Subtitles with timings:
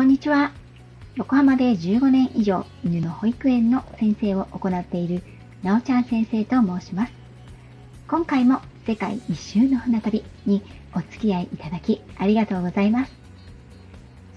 [0.00, 0.52] こんにちは。
[1.16, 5.22] 横浜で15年以上犬の保育園の先生を行っている
[5.62, 7.12] なおちゃん先生と申します。
[8.08, 10.62] 今回も世界一周の船旅に
[10.94, 13.12] お付き合いいただきありがとうございます。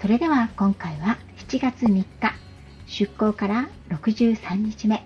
[0.01, 1.17] それでは今回は
[1.47, 2.05] 7月3日
[2.85, 5.05] 出港から63日目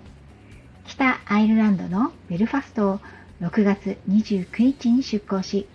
[0.84, 3.00] 北アイルランドのベルファストを
[3.42, 5.68] 6月29日に出港し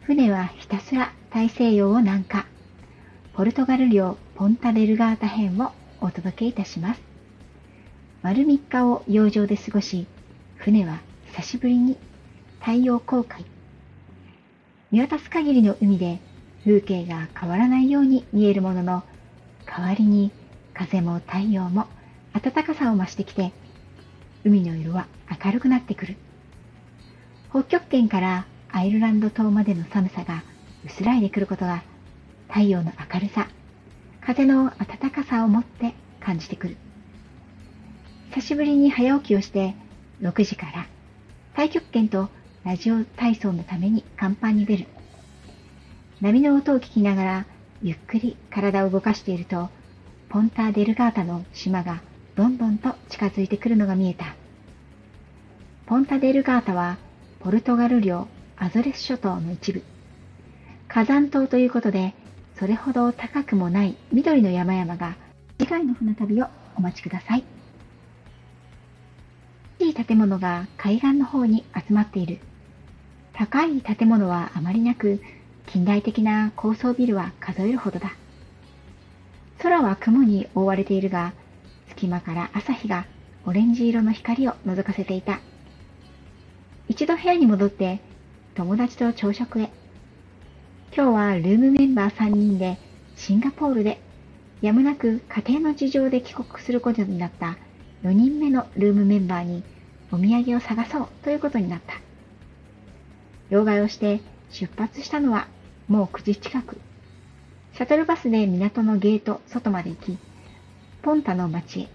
[0.00, 2.46] 船はひたすら大西洋を南下
[3.38, 5.70] ポルトガル領ポンタデルガータ編を
[6.00, 7.00] お届けいたします。
[8.20, 10.08] 丸3日を洋上で過ごし、
[10.56, 10.98] 船は
[11.36, 11.96] 久しぶりに
[12.58, 13.44] 太陽航海。
[14.90, 16.18] 見渡す限りの海で
[16.64, 19.04] 風景が変わらないように見えるものの、
[19.66, 20.32] 代わりに
[20.74, 21.86] 風も太陽も
[22.32, 23.52] 暖かさを増してきて、
[24.42, 25.06] 海の色は
[25.44, 26.16] 明るくなってくる。
[27.50, 30.42] 北極圏からアイルランド島までの寒さが
[30.84, 31.84] 薄らいでくることが
[32.48, 33.48] 太陽の明るさ、
[34.20, 36.76] 風の暖かさを持って感じてくる。
[38.30, 39.74] 久しぶりに早起きをして
[40.20, 40.86] 6時から
[41.54, 42.28] 太極拳と
[42.64, 44.86] ラジオ体操のために甲板に出る。
[46.20, 47.46] 波の音を聞きながら
[47.82, 49.70] ゆっくり体を動かしていると
[50.28, 52.02] ポンターデルガータの島が
[52.34, 54.36] どんどんと近づいてくるのが見えた。
[55.86, 56.98] ポンタデルガータは
[57.40, 59.82] ポルトガル領アゾレス諸島の一部。
[60.88, 62.14] 火山島ということで
[62.58, 65.16] それほど高くもない緑の山々が
[65.58, 67.44] 次回の船旅をお待ちください。
[69.78, 72.38] いい建物が海岸の方に集まっている。
[73.32, 75.20] 高い建物はあまりなく、
[75.66, 78.16] 近代的な高層ビルは数えるほどだ。
[79.60, 81.34] 空は雲に覆われているが、
[81.90, 83.06] 隙間から朝日が
[83.46, 85.38] オレンジ色の光を覗かせていた。
[86.88, 88.00] 一度部屋に戻って
[88.56, 89.77] 友達と朝食へ。
[90.98, 92.76] 今日はルームメンバー3人で
[93.14, 94.00] シンガポールで
[94.60, 97.56] やむなく家庭の事情で帰国することになった
[98.02, 99.62] 4人目のルームメンバーに
[100.10, 102.00] お土産を探そうということになった。
[103.48, 104.20] 両替をして
[104.50, 105.46] 出発したのは
[105.86, 106.80] もう9時近く。
[107.74, 110.18] シャトルバスで港のゲート外まで行き、
[111.02, 111.88] ポンタの町へ。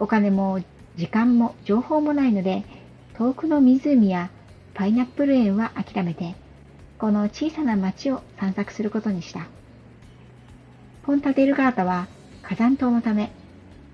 [0.00, 0.62] お金も
[0.96, 2.64] 時間も情報もないので、
[3.18, 4.30] 遠くの湖や
[4.72, 6.36] パイナップル園は諦めて、
[6.98, 9.46] この小さな町を散策することにした。
[11.04, 12.08] ポンタデルガータは
[12.42, 13.30] 火山島のため、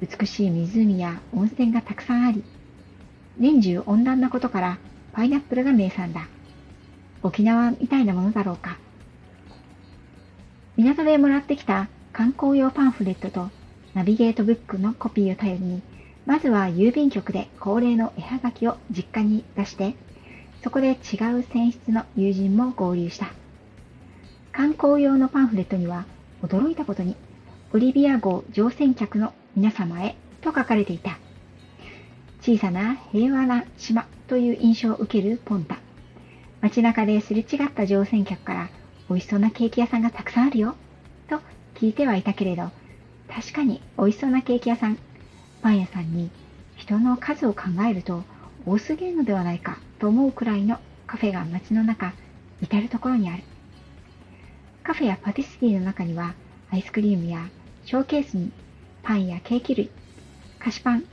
[0.01, 2.43] 美しい湖や温泉がたくさんあり、
[3.37, 4.79] 年中温暖なことから
[5.13, 6.29] パイナップルが名産だ。
[7.23, 8.79] 沖縄みたいなものだろうか。
[10.77, 13.51] 港でもらってきた観光用パンフレットと
[13.93, 15.83] ナビゲートブックのコピーを頼りに、
[16.25, 19.95] まずは郵便局で恒例の絵はがきを実家に出して、
[20.65, 20.93] そこで違
[21.39, 23.35] う選出の友人も合流した。
[24.51, 26.07] 観光用のパンフレットには
[26.43, 27.17] 驚いたことに、
[27.75, 31.19] オリビア号乗船客の皆様へと書かれていた。
[32.41, 35.81] 小さな平和な島という印象を受けるポンタ。
[36.63, 38.71] 街中ですれ違った乗船客から
[39.11, 40.77] 美味しそうなケーキ屋さんがたくさんあるよ
[41.29, 41.41] と
[41.75, 42.71] 聞いてはいたけれど、
[43.29, 44.97] 確かに美味しそうなケーキ屋さん、
[45.61, 46.31] パン屋さんに
[46.77, 48.23] 人の数を考えると
[48.65, 52.13] 多すぎるのではないかと思うくらいのカフェが街の中、
[52.61, 53.43] 至るところにある。
[54.83, 56.35] カフェやパティスリーの中には、
[56.71, 57.49] アイスクリームや
[57.85, 58.51] ショーケースに
[59.03, 59.91] パンやケーキ類、
[60.59, 61.05] 菓子パン、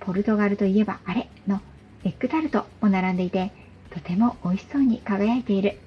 [0.00, 1.60] ポルトガルといえばあれの
[2.04, 3.52] エッグタルトも並んでいて、
[3.90, 5.78] とても美味しそうに輝いている。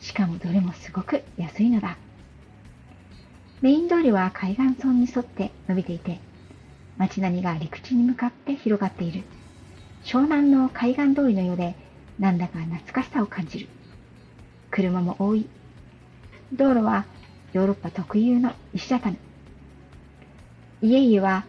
[0.00, 1.96] しかもどれもすごく安いのだ。
[3.62, 6.20] メイン通りは海岸村に沿って伸びていて、
[6.98, 9.24] 街並みが陸地に向かって広がっている。
[10.04, 11.74] 湘南の海岸通りのようで、
[12.18, 13.68] なんだか懐かしさを感じる。
[14.70, 15.48] 車も多い。
[16.52, 17.06] 道路は
[17.54, 19.16] ヨーロッパ特有の石畳。
[20.82, 21.44] 家々は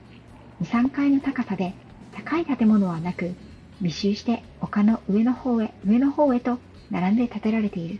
[0.62, 1.74] 2、3階の高さで
[2.14, 3.36] 高い建物はなく、
[3.82, 6.58] 密集して丘の上の方へ、上の方へと
[6.90, 8.00] 並んで建てられている。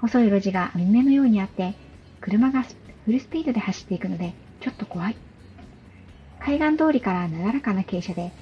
[0.00, 1.74] 細い路地が網目のようにあって、
[2.22, 2.64] 車が
[3.04, 4.32] フルスピードで走っていくので、
[4.62, 5.16] ちょっと怖い。
[6.40, 8.32] 海岸通りからなだらかな傾斜で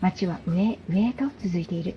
[0.00, 1.96] 街は上上へと続いている。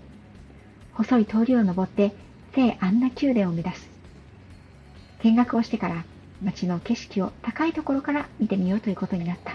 [0.94, 2.14] 細い通りを登って
[2.54, 3.90] 聖アンナ宮殿を目指す。
[5.24, 6.04] 見学をしてから
[6.44, 9.54] 街の景色を高いところから見てみようということになった。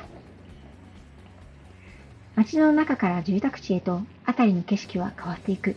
[2.36, 5.74] 街の中から住宅地へと辺りの景色は変わっていく。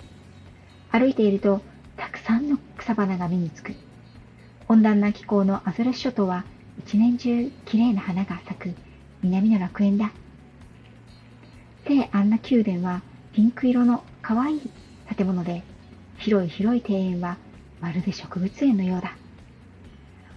[0.92, 1.62] 歩いていると
[1.98, 3.74] たくさんの草花が目につく。
[4.68, 6.46] 温暖な気候のアゾレス諸島は
[6.78, 8.76] 一年中綺麗な花が咲く
[9.24, 10.12] 南の楽園だ。
[11.90, 13.02] 聖アンナ宮殿は
[13.34, 14.70] ピンク色の可愛い
[15.18, 15.64] 建物で、
[16.20, 17.40] 広い広い庭園は
[17.82, 19.18] まるで植物園のようだ。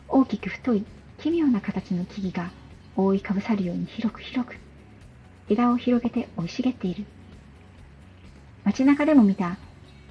[0.09, 0.87] 大きく太い
[1.19, 2.51] 奇妙な形の木々が
[2.97, 4.57] 覆いかぶさるように広く広く
[5.51, 7.05] 枝を広げて生い茂っている。
[8.65, 9.59] 街中でも見た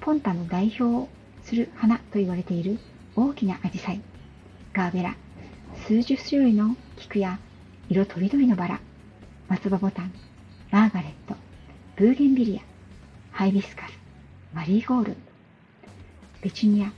[0.00, 1.08] ポンタの代表を
[1.42, 2.78] する花と言われている
[3.16, 4.00] 大きなアジサイ、
[4.72, 5.16] ガーベラ、
[5.88, 7.40] 数十種類の菊や
[7.88, 8.80] 色とりどりのバラ、
[9.48, 10.12] 松葉ボタン、
[10.72, 11.36] マーガレット、
[11.96, 12.62] ブーゲンビリア、
[13.36, 13.92] ハイビスカス、
[14.54, 15.16] マリーゴールド、
[16.40, 16.90] ペチュニア、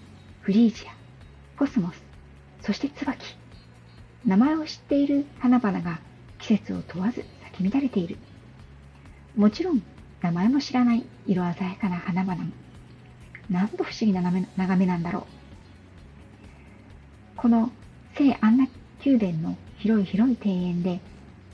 [0.43, 0.95] フリージア、
[1.59, 2.01] コスモス、
[2.63, 3.35] そして椿。
[4.25, 5.99] 名前を知っている花々が
[6.39, 8.17] 季節を問わず咲き乱れている。
[9.35, 9.83] もちろん、
[10.23, 12.53] 名前も知らない色鮮やかな花々も。
[13.51, 15.23] なんと不思議な眺めなんだろう。
[17.35, 17.73] この
[18.15, 18.69] 聖アンナ
[19.05, 21.01] 宮殿の広い広い庭園で、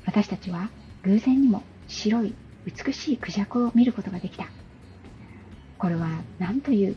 [0.04, 0.68] 私たちは
[1.02, 2.34] 偶然にも白い
[2.64, 4.46] 美しいクジャクを見ることができた。
[5.76, 6.08] これは
[6.38, 6.96] 何という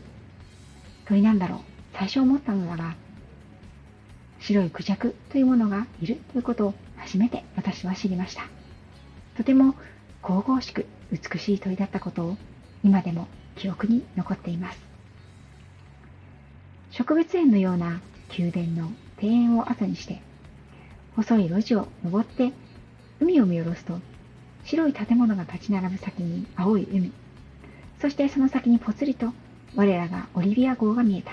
[1.06, 1.58] 鳥なんだろう。
[1.94, 2.94] 最初思ったのだが、
[4.40, 8.44] 白いクジャクというものがいるということを初めて私は知りました。
[9.36, 9.74] とても
[10.22, 12.36] 神々しく美しい鳥だったことを
[12.84, 13.26] 今でも
[13.56, 14.78] 記憶に残っています。
[16.92, 18.00] 植物園のような
[18.38, 20.22] 宮殿の庭園を後にして、
[21.16, 22.52] 細い路地を登って
[23.20, 23.98] 海を見下ろすと、
[24.64, 27.12] 白い建物が立ち並ぶ先に青い海、
[28.00, 29.32] そしてその先にぽつりと
[29.74, 31.32] 我らがオリビア号が見えた。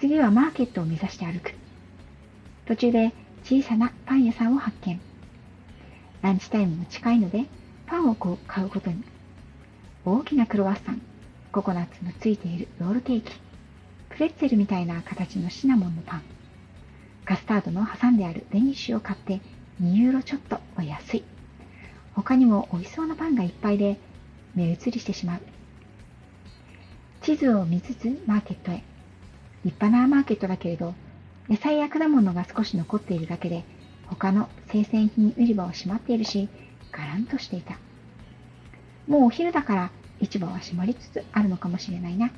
[0.00, 1.54] 次はマーケットを目指して歩く。
[2.66, 3.12] 途中で
[3.44, 5.00] 小さなパン屋さんを発見。
[6.22, 7.46] ランチタイムも近いので、
[7.86, 9.02] パンを買うことに。
[10.04, 11.00] 大きなクロワッサン、
[11.52, 13.32] ココナッツのついているロールケーキ、
[14.10, 16.22] プレッツェルみたいな形のシナモンのパン、
[17.24, 19.40] カスタードの挟んであるデニッシュを買って
[19.82, 21.37] 2ユーロちょっとは安い。
[22.18, 23.96] 他にも美味しそうなパンがいっぱいで
[24.56, 25.40] 目移りしてしまう。
[27.22, 28.82] 地図を見つつマーケットへ。
[29.64, 30.94] 立派なマーケットだけれど、
[31.48, 33.64] 野菜や果物が少し残っているだけで、
[34.08, 36.48] 他の生鮮品売り場は閉まっているし、
[36.90, 37.78] ガランとしていた。
[39.06, 42.32] もうお昼だから市場は閉まりつつあるのかもしれないな。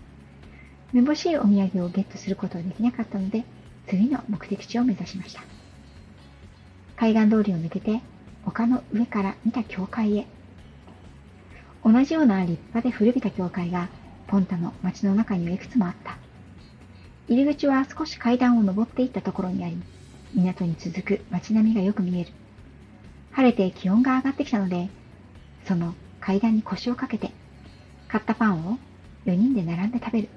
[0.92, 3.46] めぼしいお土産をゲットすることはできなかったので、
[3.86, 5.40] 次の目的地を目指しました。
[6.96, 8.02] 海岸通りを抜けて、
[8.46, 10.26] 丘の上から見た教会へ。
[11.84, 13.88] 同じような立派で古びた教会が、
[14.26, 16.18] ポンタの街の中にいくつもあった。
[17.28, 19.76] 入り口は少し階段を登っていったところにあり、
[20.34, 22.30] 港に続く街並みがよく見える。
[23.32, 24.88] 晴れて気温が上がってきたので、
[25.64, 27.32] その階段に腰をかけて、
[28.08, 28.78] 買ったパンを
[29.26, 30.28] 4人で並んで食べる。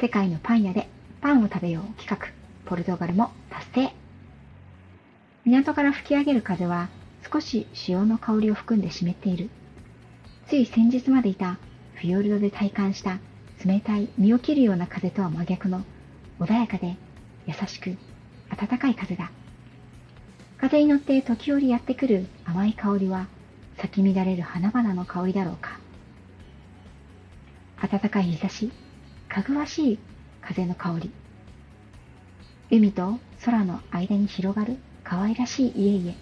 [0.00, 0.88] 世界のパン屋で
[1.20, 2.28] パンを食べよう企画、
[2.68, 4.03] ポルトガルも達成。
[5.46, 6.88] 港から吹き上げる風は
[7.30, 9.50] 少し潮の香りを含んで湿っている。
[10.48, 11.58] つい先日までいた
[11.96, 13.18] フィヨルドで体感した
[13.64, 15.84] 冷たい身を切るような風とは真逆の
[16.40, 16.96] 穏やかで
[17.46, 17.96] 優しく
[18.56, 19.30] 暖かい風だ。
[20.56, 23.26] 風に乗って時折やってくる甘い香りは
[23.76, 25.78] 咲き乱れる花々の香りだろうか。
[27.86, 28.70] 暖かい日差し、
[29.28, 29.98] かぐわしい
[30.40, 31.10] 風の香り。
[32.70, 36.16] 海と空の間に広がる可愛らしい家々。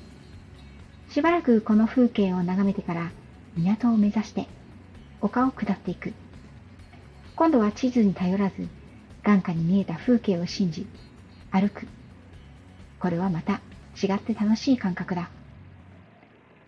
[1.09, 3.13] しばらくこの風景を眺めてから
[3.57, 4.49] 港を目指して
[5.21, 6.13] 丘を下っていく。
[7.37, 8.69] 今度は地図に頼らず
[9.23, 10.87] 眼下に見えた風景を信じ
[11.53, 11.87] 歩く。
[12.99, 13.61] これはまた
[14.03, 15.31] 違って楽しい感覚だ。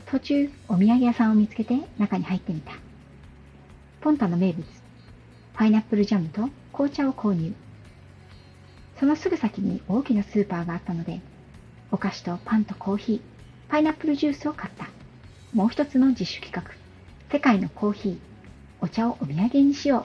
[0.07, 2.73] 途中、お土産屋さんを見つけて中に入ってみた。
[4.03, 4.65] ポンタの名物、
[5.55, 7.55] パイナップルジャムと紅茶を購入。
[9.01, 11.21] そのすぐ先に大きなスーパーがあったので、
[11.95, 13.21] お菓子とパンとコーヒー、
[13.71, 14.89] パイナップルジュースを買った。
[15.53, 16.75] もう一つの自主企画、
[17.31, 18.19] 世界のコーヒー、
[18.81, 20.05] お茶をお土産にしよう。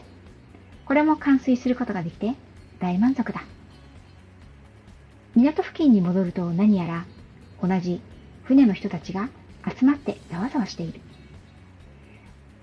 [0.86, 2.36] これも完遂することができて
[2.80, 3.42] 大満足だ。
[5.36, 7.06] 港付近に戻ると何やら
[7.60, 8.02] 同じ
[8.44, 9.28] 船の人たちが
[9.68, 11.02] 集まってざわざわしている。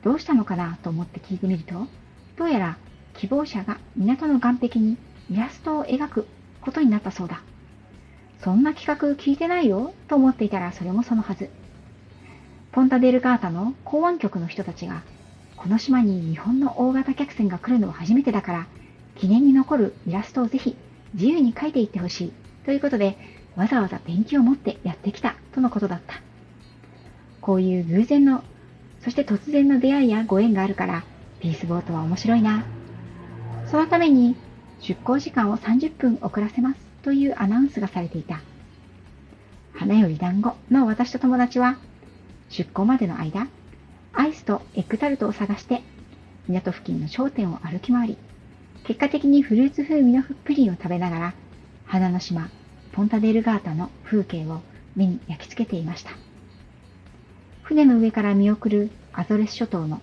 [0.04, 1.88] どうしたのかなと思って聞いてみると、
[2.36, 2.78] どうやら
[3.14, 4.96] 希望者が港の岸壁に
[5.28, 6.28] イラストを描く
[6.60, 7.42] ことになったそうだ。
[8.42, 11.50] そんな企画聞いてないよと思っていたらそれもそのはず。
[12.72, 15.02] ポンタデルガータの港湾局の人たちが、
[15.56, 18.66] この島に日本の大型客船が来るのは初めてだから、
[19.16, 20.76] 記念に残るイラストをぜひ
[21.14, 22.32] 自由に描いていってほしい
[22.64, 23.16] ということで、
[23.56, 26.20] わざわざペンキを持ってやってきたとのことだった。
[27.40, 28.44] こういう偶然の、
[29.00, 31.04] そして突然の出会いやご縁があるから、
[31.40, 32.64] ピースボートは面白いな。
[33.70, 34.36] そのために
[34.80, 38.40] 出港時間を30分遅らせますというアナウンスがされていた。
[39.74, 41.78] 花より団子の私と友達は、
[42.48, 43.46] 出港までの間、
[44.12, 45.82] アイスとエッグタルトを探して、
[46.48, 48.18] 港付近の商店を歩き回り、
[48.82, 51.34] 結果的にフルーツ風味のプリンを食べながら、
[51.84, 52.50] 花の島、
[52.90, 54.60] ポンタデルガータの風景を
[54.96, 56.10] 目に焼き付けていました。
[57.62, 60.00] 船の上から見送るアゾレス諸島の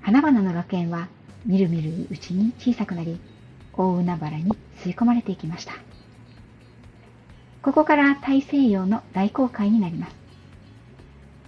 [0.00, 1.08] 花々の楽園は
[1.44, 3.20] みるみるうちに小さくなり、
[3.74, 5.87] 大海原に吸い込まれていきました。
[7.68, 10.16] ここから大西洋の大航海になります。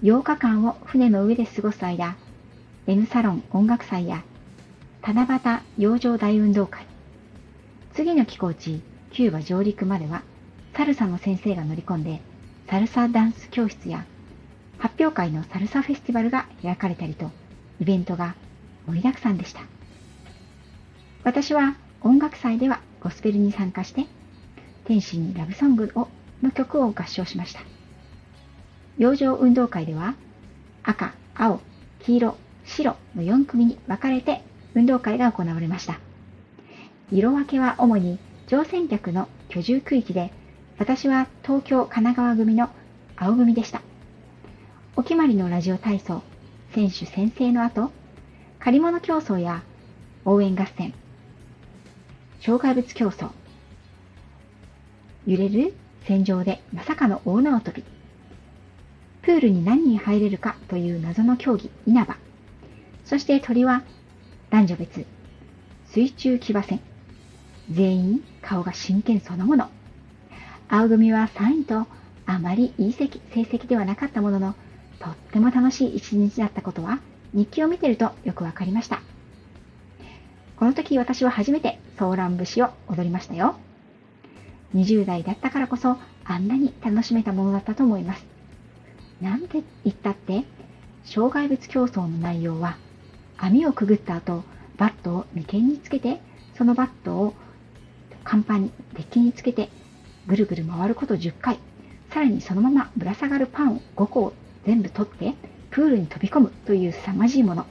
[0.03, 2.15] 8日間を船の上で過ごす間、
[2.87, 4.23] N サロン音楽祭や
[5.01, 6.85] 七夕洋上大運動会、
[7.95, 10.21] 次の寄港地、キューバ上陸までは、
[10.75, 12.21] サルサの先生が乗り込んで、
[12.69, 14.05] サルサダンス教室や
[14.77, 17.31] 発表会のサルサフェスティバルが開かれたりと、
[17.81, 18.35] イベントが
[18.87, 19.63] 盛りだくさんでした。
[21.25, 24.05] 私は音楽祭ではゴスペルに参加して、
[24.91, 26.09] 天使にラブソングを
[26.43, 27.61] の曲を合唱しました。
[28.99, 30.17] 洋上運動会では、
[30.83, 31.61] 赤、青、
[32.01, 34.43] 黄色、白の4組に分かれて
[34.75, 36.01] 運動会が行われました。
[37.13, 38.19] 色分けは主に
[38.49, 40.33] 乗船客の居住区域で、
[40.77, 42.69] 私は東京神奈川組の
[43.17, 43.83] 青組でした。
[44.97, 46.21] お決まりのラジオ体操、
[46.75, 47.93] 選手宣誓の後、
[48.59, 49.63] 借り物競争や
[50.25, 50.95] 応援合戦、
[52.41, 53.31] 障害物競争、
[55.31, 55.75] 揺れる？
[56.07, 56.61] 戦場で。
[56.73, 57.85] まさかの大縄跳び、
[59.23, 60.57] プールに何人入れるか？
[60.67, 62.17] という謎の競技、稲葉、
[63.05, 63.85] そして鳥は
[64.51, 65.07] 男女別、
[65.93, 66.81] 水中騎馬戦、
[67.71, 69.71] 全員顔が真剣そのもの。
[70.69, 71.87] 青組は3位と
[72.27, 74.57] あまりいい成績ではなかったものの、
[74.99, 76.99] とっても楽しい一日だったことは
[77.33, 79.01] 日記を見てるとよくわかりました。
[80.57, 83.55] この時私は初めてソーラン節を踊りましたよ。
[84.75, 88.27] 20代だったからこそあんなに楽しめたものだったと思います。
[89.21, 90.45] なんて言ったって、
[91.05, 92.77] 障害物競争の内容は
[93.43, 94.45] 網をくぐった後、
[94.77, 96.21] バットを眉間につけて、
[96.57, 97.35] そのバットを
[98.25, 99.71] 甲板に、デッキにつけて、
[100.27, 101.59] ぐるぐる回ること10回、
[102.11, 104.33] さらにそのままぶら下がるパンを5個を
[104.67, 105.35] 全部取って、
[105.71, 107.67] プールに飛び込むという凄まじいもの。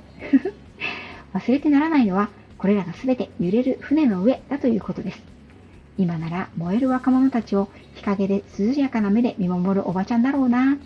[1.33, 5.21] 忘れてならないのは、これらが全て揺れる船の上だということです。
[5.99, 10.77] 今なら燃える若者たちを日陰で涼やかな目で見守るおばちゃんだろうな。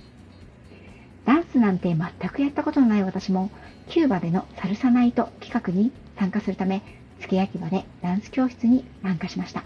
[1.23, 3.51] ダンスなんて全くやったことのない私も、
[3.89, 6.81] キューバでのサルサナイト企画に参加するため、
[7.19, 9.63] 付け焼き場でダンス教室に参加しました。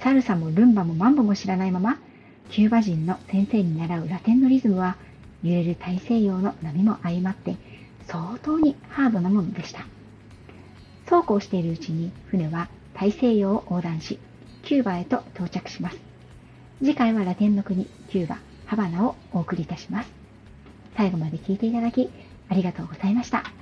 [0.00, 1.98] サルサもルンバもマンボも知らないまま、
[2.50, 4.96] キューバ人の先生に習うラテンのリズムは
[5.42, 7.56] 揺れる大西洋の波も相まって
[8.06, 9.86] 相当にハードなものでした。
[11.08, 14.18] そうこうしているうちに船は大西洋を横断し、
[14.62, 15.98] キューバへと到着します。
[16.80, 20.10] 次回はラテンの国、キューバ、ハバナをお送りいたします。
[20.96, 22.10] 最後まで聴いていただき
[22.48, 23.61] ありがとうございました。